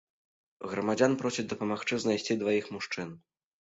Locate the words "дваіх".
2.45-2.65